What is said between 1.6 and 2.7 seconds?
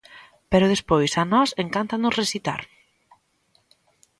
encántanos recitar.